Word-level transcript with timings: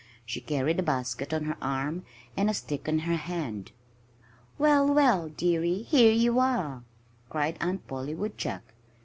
She 0.25 0.41
carried 0.41 0.79
a 0.79 0.81
basket 0.81 1.31
on 1.31 1.43
her 1.43 1.57
arm, 1.61 2.05
and 2.35 2.49
a 2.49 2.55
stick 2.55 2.87
in 2.87 2.97
her 3.01 3.17
hand. 3.17 3.71
"Well, 4.57 4.91
well, 4.91 5.29
dearie! 5.29 5.83
Here 5.83 6.11
you 6.11 6.39
are!" 6.39 6.81
cried 7.29 7.59
Aunt 7.61 7.85
Polly 7.85 8.15
Woodchuck. 8.15 8.63